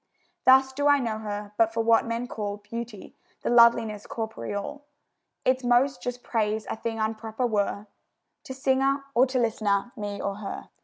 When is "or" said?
9.13-9.27, 10.19-10.37